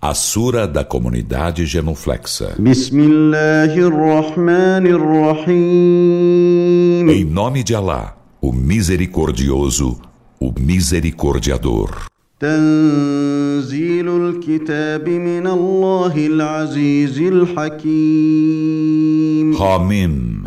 [0.00, 2.54] A Sura da Comunidade Genuflexa.
[7.10, 10.00] Em nome de Alá, o Misericordioso,
[10.38, 12.06] o Misericordiador.
[19.60, 20.44] Hamim.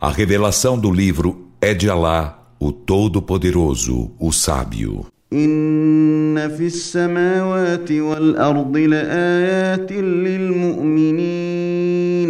[0.00, 5.04] A revelação do livro é de Alá, o Todo-Poderoso, o Sábio.
[5.33, 11.43] إن في السماوات والأرض لآيات للمؤمنين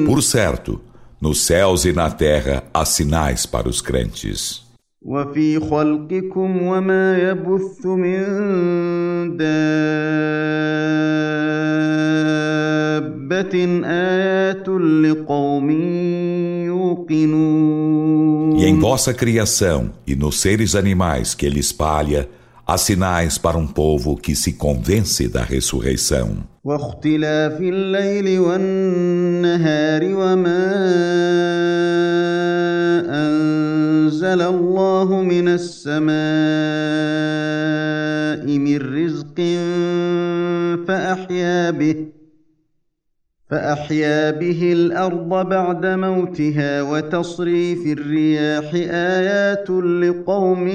[0.07, 0.81] Por certo,
[1.21, 4.63] nos céus e na terra há sinais para os crentes.
[5.05, 8.23] وفي خلقكم وما يبث من
[12.23, 15.69] دابة آيات لقوم
[16.65, 22.29] يوقنون E em vossa criação e nos seres animais que ele espalha,
[22.67, 26.43] há sinais para um povo que se convence da ressurreição.
[26.63, 30.71] واختلاف الليل والنهار وما
[33.09, 36.13] أنزل الله من السماء
[38.57, 39.41] من رزق
[40.87, 41.96] فأحيا به
[43.53, 50.67] فأحيا به الأرض بعد موتها وتصريف الرياح آيات لقوم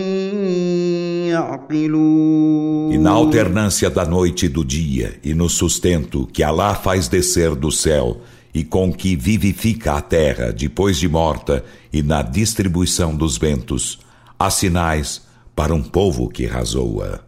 [1.32, 7.08] يعقلون E na alternância da noite e do dia, e no sustento que Alá faz
[7.08, 8.20] descer do céu,
[8.54, 13.98] e com que vivifica a terra depois de morta, e na distribuição dos ventos,
[14.38, 15.22] há sinais
[15.56, 17.20] para um povo que razoa.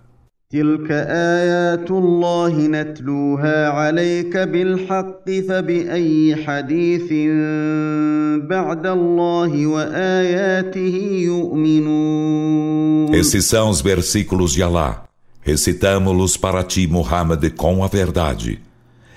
[0.53, 7.12] تلك آيات الله نتلوها عليك بالحق فبأي حديث
[8.51, 15.05] بعد الله وآياته يؤمنون Esses são os versículos de Alá.
[15.43, 18.61] Recitamo-los para ti, Muhammad, com a verdade.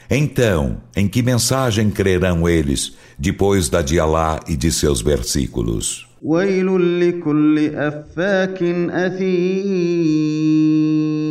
[0.09, 6.06] Então, em que mensagem crerão eles, depois da de Alá e de seus versículos?
[6.22, 10.58] ويل لكل أفاك أثيم.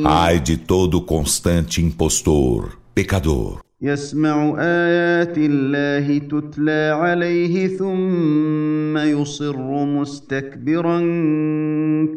[0.08, 11.00] Ai de todo constante impostor, pecador, يسمع آيات الله تتلى عليه ثم يصر مستكبرا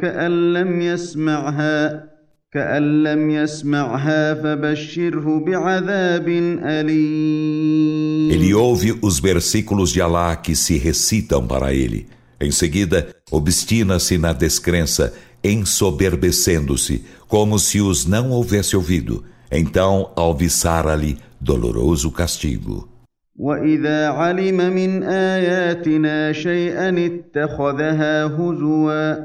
[0.00, 2.10] كأن لم يسمعها
[2.52, 6.28] كأن لم يسمعها فبشره بعذاب
[6.64, 8.30] أليم.
[8.30, 12.06] Ele ouve os versículos de Alá que se recitam para ele.
[12.39, 15.13] Em seguida, obstina-se na descrença,
[15.43, 19.23] ensoberbecendo-se, como se os não houvesse ouvido.
[19.51, 22.89] Então alviçara-lhe doloroso castigo.
[23.37, 29.15] وإذا علم من آياتنا شيئا اتخذها هزوا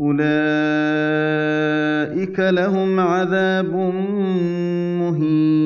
[0.00, 0.28] أولئك
[2.38, 3.74] لهم عذاب
[5.00, 5.62] مهين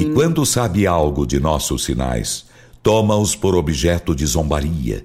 [0.00, 2.46] E quando sabe algo de nossos sinais,
[2.82, 5.04] toma-os por objeto de zombaria.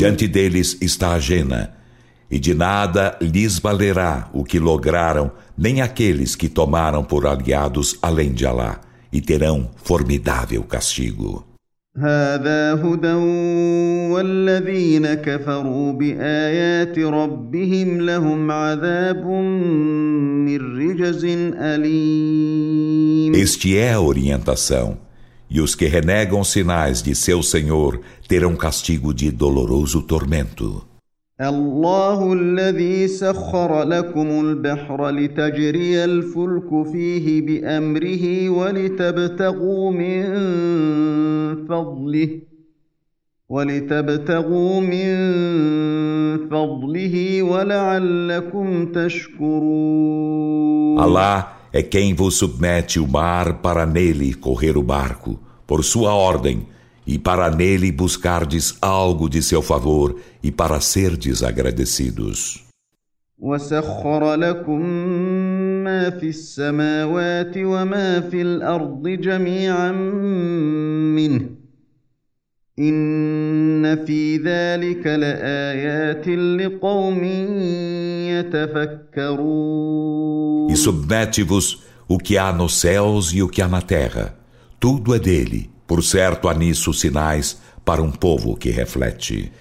[0.00, 1.72] Diante deles está a Jena,
[2.30, 8.32] e de nada lhes valerá o que lograram, nem aqueles que tomaram por aliados além
[8.32, 8.80] de Alá,
[9.12, 11.46] e terão formidável castigo.
[11.98, 13.12] هذا هدى
[14.12, 19.26] والذين كفروا بآيات ربهم لهم عذاب
[20.46, 21.24] من رجز
[21.54, 24.98] أليم Este é a orientação,
[25.48, 30.86] e os que renegam sinais de seu Senhor terão castigo de doloroso tormento.
[31.40, 40.24] الله الذي سخر لكم البحر لتجري الفلك فيه بأمره ولتبتغوا من
[41.66, 42.40] فضله
[43.48, 45.16] ولتبتغوا من
[46.48, 50.16] فضله ولعلكم تشكرون
[50.98, 56.66] Alá é quem vos submete o mar para nele correr o barco, por sua ordem,
[57.06, 62.66] e para nele buscardes algo de seu favor e para serdes agradecidos.
[63.38, 64.80] وسخر لكم
[65.84, 69.92] ما في السماوات وما في الارض جميعا
[71.12, 71.50] منه
[72.78, 77.24] ان في ذلك لايات لقوم
[79.24, 79.76] يتفكرون
[80.70, 84.34] E submete-vos o que há nos céus e o que há na terra,
[84.80, 85.69] tudo é dele.
[85.90, 89.52] Por certo, há nisso sinais para um povo que reflete.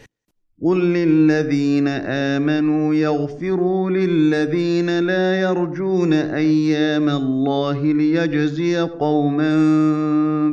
[0.62, 9.56] قل للذين امنوا يغفروا للذين لا يرجون ايام الله ليجزي قوما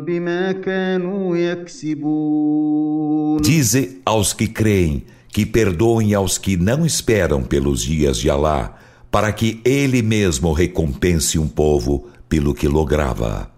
[0.07, 8.19] بما كانوا يكسبون Dize aos que creem que perdoem aos que não esperam pelos dias
[8.19, 8.77] de Alá,
[9.11, 13.51] para que ele mesmo recompense um povo pelo que lograva.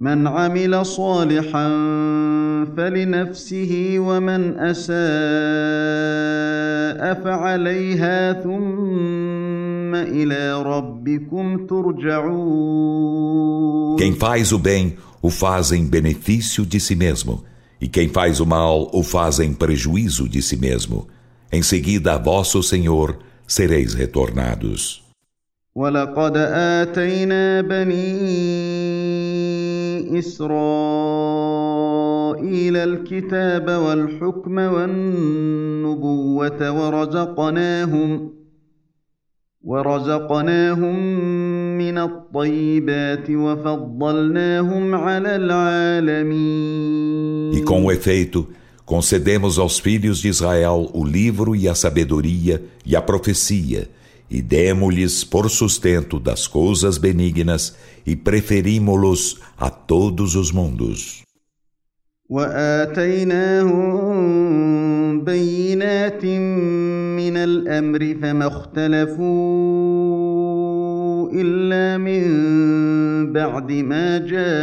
[0.00, 1.68] من عمل صالحا
[2.76, 4.90] فلنفسه ومن اساء
[7.24, 13.10] فعليها ثم الى ربكم ترجعون
[13.98, 17.44] Quem faz o bem o faz em benefício de si mesmo,
[17.78, 21.06] e quem faz o mal o faz em prejuízo de si mesmo.
[21.52, 25.02] Em seguida, a vosso Senhor sereis retornados.
[25.74, 29.03] ولقد اتينا بني
[30.19, 30.55] إسرائيل
[32.77, 36.31] الكتاب والحكم والنبوة
[36.71, 38.31] ورزقناهم
[39.63, 40.99] ورزقناهم
[41.77, 46.85] من الطيبات وفضلناهم على العالمين.
[47.53, 48.47] E com efeito,
[48.85, 53.89] concedemos aos filhos de Israel o livro e a sabedoria e a profecia,
[54.30, 61.24] e demo-lhes por sustento das coisas benignas e preferimos-los a todos os mundos.
[62.30, 63.90] واتيناهم
[65.24, 69.30] بينات من الامر فما اختلفوا
[71.32, 74.62] الا من بعد ما جاءهم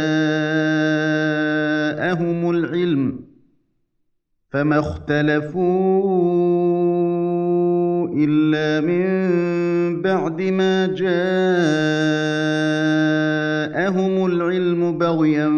[2.50, 3.20] العلم
[4.50, 5.58] فما اختلفوا
[8.14, 9.06] الا من
[10.02, 11.08] بعد ما جاءهم
[14.26, 15.48] العلم بغيا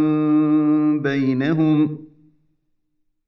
[1.02, 1.98] بينهم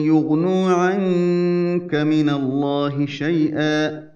[0.06, 4.12] يغنوا عنك من الله شيئا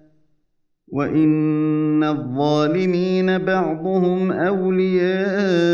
[0.88, 5.66] وان الظالمين بعضهم اولياء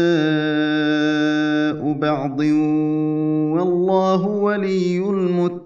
[1.93, 2.41] بعض
[3.55, 5.66] والله ولي المتقين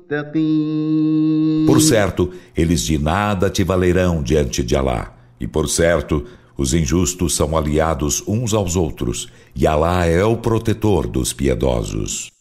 [1.66, 5.14] por certo, eles de nada te valerão diante de Alá.
[5.40, 6.26] E por certo,
[6.62, 12.32] os injustos são aliados uns aos outros, e Alá é o protetor dos piedosos.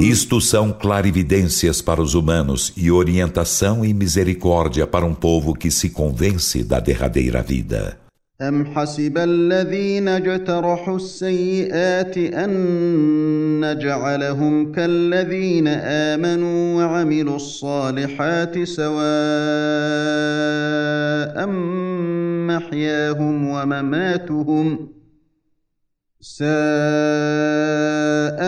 [0.00, 5.90] Isto são clarividências para os humanos e orientação e misericórdia para um povo que se
[5.90, 8.01] convence da derradeira vida.
[8.42, 12.50] أم حسب الذين اجترحوا السيئات أن
[13.60, 18.96] نجعلهم كالذين آمنوا وعملوا الصالحات سواء
[22.50, 24.88] محياهم ومماتهم
[26.20, 26.44] ساء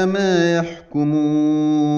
[0.06, 1.94] ما يحكمون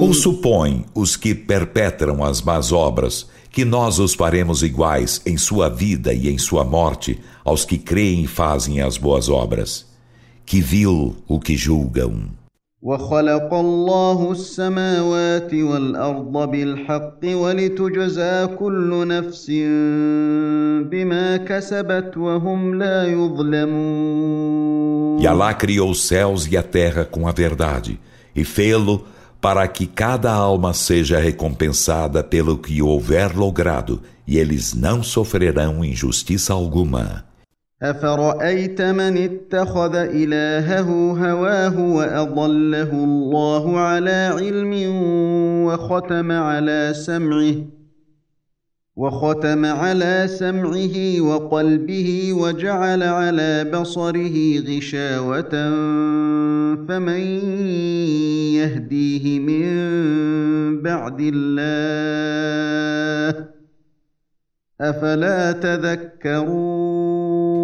[0.00, 5.69] Ou supõe os que perpetram as más obras que nós os faremos iguais em sua
[5.69, 9.85] vida e em sua morte aos que creem e fazem as boas obras.
[10.45, 12.41] Que vil o que julgam.
[12.81, 19.51] وخلق الله السماوات والارض بالحق ولتجزى كل نفس
[20.89, 24.71] بما كسبت وهم لا يظلمون
[25.21, 27.99] E Alá criou os céus e a terra com a verdade,
[28.35, 29.05] e fê-lo
[29.39, 36.53] para que cada alma seja recompensada pelo que houver logrado, e eles não sofrerão injustiça
[36.53, 37.25] alguma.
[37.81, 44.73] افرايت من اتخذ الهه هواه واضله الله على علم
[45.65, 47.74] وختم على سمعه
[48.95, 55.49] وختم على سمعه وقلبه وجعل على بصره غشاوه
[56.87, 57.21] فمن
[58.59, 59.67] يهديه من
[60.81, 61.81] بعد الله
[64.81, 66.91] افلا تذكرون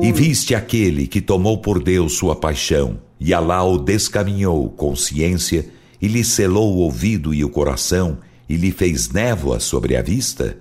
[0.01, 5.65] E viste aquele que tomou por Deus sua paixão, e Alá o descaminhou com ciência,
[6.01, 10.60] e lhe selou o ouvido e o coração, e lhe fez névoa sobre a vista?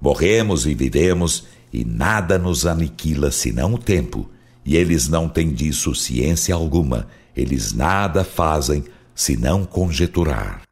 [0.00, 4.28] Morremos e vivemos, e nada nos aniquila senão o tempo.
[4.64, 7.06] E eles não têm disso ciência alguma.
[7.36, 10.62] Eles nada fazem senão conjeturar.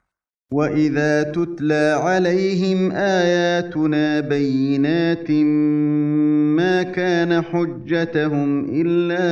[0.53, 5.31] واذا تتلى عليهم اياتنا بينات
[6.59, 9.31] ما كان حجتهم الا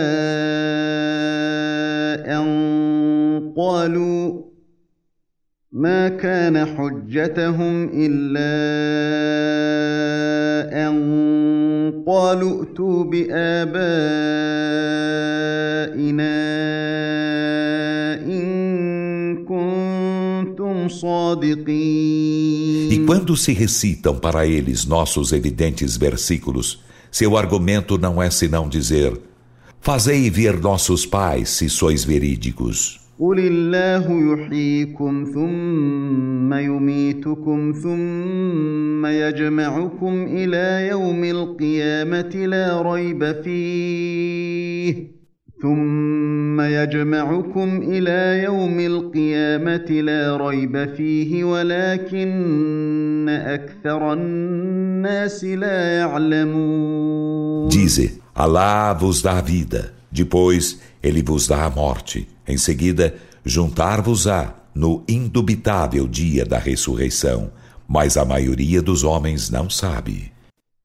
[2.38, 2.48] ان
[3.56, 4.42] قالوا
[5.72, 8.48] ما كان حجتهم الا
[10.88, 13.48] ان قالوا ائتوا بابائنا
[18.26, 28.22] ان كنتم صادقين E quando se recitam para eles nossos evidentes versículos, seu argumento não
[28.22, 29.12] é senão dizer:
[29.80, 33.01] Fazei vir nossos pais se sois verídicos.
[33.19, 45.13] قل الله يحييكم ثم يميتكم ثم يجمعكم إلى يوم القيامه لا ريب فيه
[45.61, 58.93] ثم يجمعكم إلى يوم القيامه لا ريب فيه ولكن أكثر الناس لا يعلمون Dize: Alá
[58.93, 62.32] vos dá vida, depois ele vos dá a morte.
[62.46, 67.50] Em seguida, juntar-vos-á no indubitável dia da ressurreição.
[67.86, 70.32] Mas a maioria dos homens não sabe.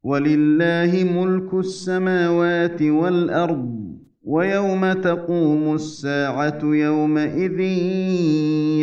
[0.04, 7.60] ولله ملك السماوات والارض ويوم تقوم الساعه يومئذ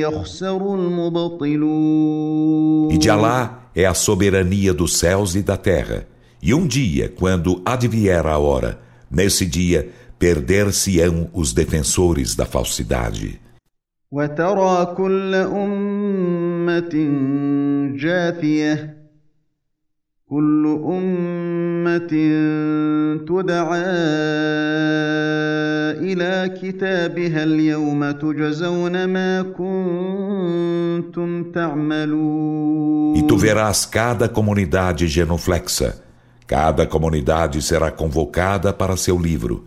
[0.01, 2.11] يخسر المبطلون
[2.93, 6.07] E de Alá é a soberania dos céus e da terra.
[6.43, 8.81] E um dia, quando advier a hora,
[9.11, 13.41] nesse dia perder-se-ão os defensores da falsidade.
[14.13, 16.95] وترى كل امه
[17.97, 18.97] جاثيه
[20.31, 22.11] كل امه
[23.29, 23.83] تدعى
[26.01, 36.03] الى كتابها اليوم تجزون ما كنتم تعملون E tu verás cada comunidade genuflexa.
[36.47, 39.67] Cada comunidade será convocada para seu livro.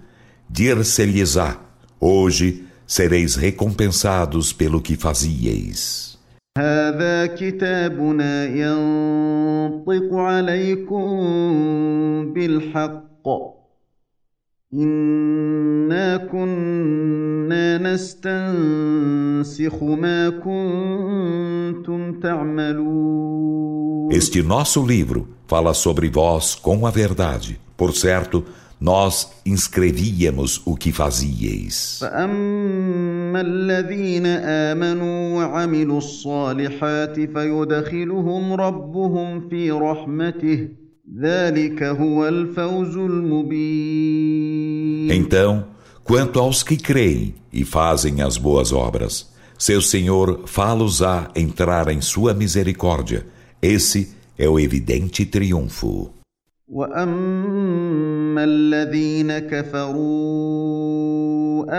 [0.49, 1.57] Dir-se-lhes-á:
[1.99, 6.13] Hoje sereis recompensados pelo que fazieis.
[6.57, 11.03] هذا كتابنا ينطق عليكم
[12.33, 13.27] بالحق
[14.73, 27.59] انا كنا نستنسخ ما كنتم تعملون Este nosso livro fala sobre vós com a verdade.
[27.75, 28.45] Por certo,
[28.80, 32.00] nós inscrevíamos o que fazieis.
[45.10, 45.64] Então,
[46.04, 52.00] quanto aos que creem e fazem as boas obras, seu Senhor fala-os a entrar em
[52.00, 53.26] sua misericórdia.
[53.60, 56.17] Esse é o evidente triunfo.
[56.73, 60.73] واما الذين كفروا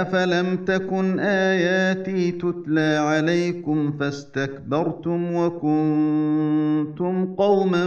[0.03, 7.87] افلم تكن اياتي تتلى عليكم فاستكبرتم وكنتم قوما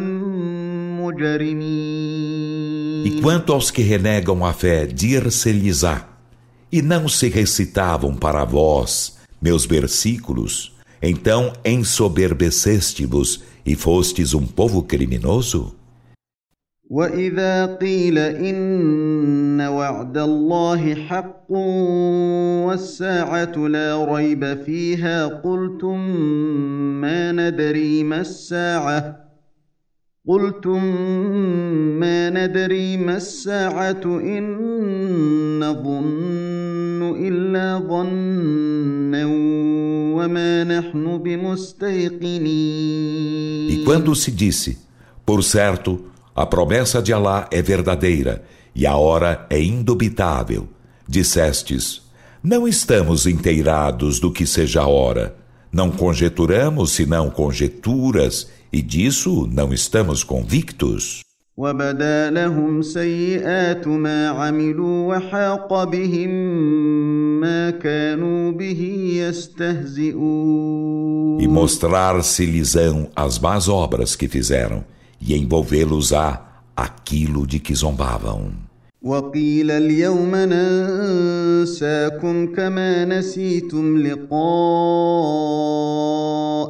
[1.02, 2.68] مجرمين
[3.06, 6.10] E quanto aos que renegam a fé, dir-se-lhes-á,
[6.70, 15.78] e não se recitavam para vós meus versículos, então ensoberbeceste-vos e fostes um povo criminoso?
[16.93, 21.51] واذا قيل ان وعد الله حق
[22.69, 25.99] والساعة لا ريب فيها قلتم
[27.01, 29.17] ما ندري ما الساعة
[30.29, 30.85] قلتم
[32.01, 34.45] ما ندري ما الساعة إن
[35.61, 39.27] نظن إلا ظنا
[40.17, 42.93] وما نحن بمستيقنين
[43.71, 44.79] E quando se disse,
[45.25, 48.44] por certo, a promessa de Alá é verdadeira
[48.76, 50.68] e a hora é indubitável,
[51.08, 52.04] dissestes,
[52.44, 55.36] não estamos inteirados do que seja a hora,
[55.72, 61.22] não conjeturamos senão conjeturas e disso não estamos convictos.
[61.58, 66.30] وبدا لهم سيئات ما عملوا وحاق بهم
[67.40, 68.82] ما كانوا به
[70.08, 71.08] يستهزئون
[71.42, 74.84] E mostrar-se-lhes-ão as más obras que fizeram
[75.27, 76.27] e envolvê-los-á
[76.77, 78.53] aquilo de que zombavam.
[79.03, 80.37] وقيل اليوم
[81.65, 84.33] ننساكم كما نسيتم لقاء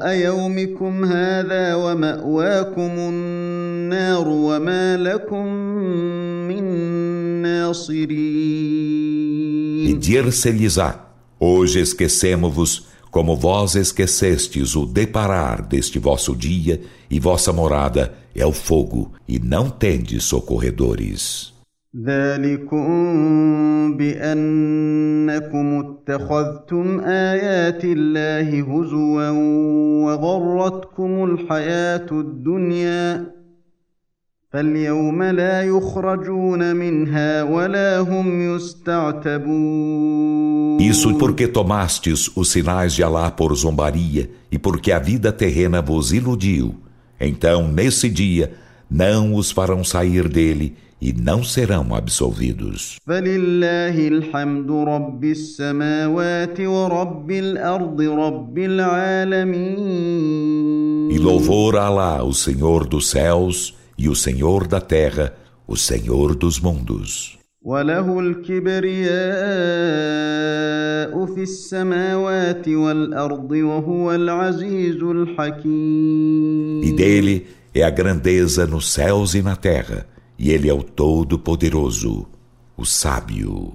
[0.09, 5.47] يومكم هذا ومأواكم النار وما لكم
[6.49, 6.64] من
[7.42, 8.12] ناصرين.
[9.88, 11.06] E dir-se-lhes-á:
[11.38, 18.51] Hoje esquecemos-vos como vós esquecestes o deparar deste vosso dia e vossa morada é o
[18.51, 21.58] fogo e não tendes socorredores.
[22.06, 22.88] ذلكم
[23.98, 29.30] بانكم اتخذتم ايات الله هزوا
[30.06, 33.31] وغرتكم الحياه الدنيا
[34.54, 40.48] فاليوم لا يخرجون منها ولا هم يستعتبون
[40.80, 46.13] Isso porque tomastes os sinais de Alá por zombaria e porque a vida terrena vos
[46.13, 46.75] iludiu.
[47.20, 48.54] Então, nesse dia,
[48.89, 52.98] não os farão sair dele e não serão absolvidos.
[53.08, 58.58] فلله الحمد رب السماوات ورب الارض رب
[59.77, 65.34] العالمين E louvor a Alá, o Senhor dos céus e o Senhor da terra,
[65.68, 67.38] o Senhor dos mundos.
[67.62, 69.07] وله الكبرياء
[71.25, 79.55] في السماوات والارض وهو العزيز الحكيم E dele é a grandeza nos céus e na
[79.55, 80.07] terra,
[80.40, 82.25] e ele é o Todo-Poderoso,
[82.77, 83.74] o Sábio.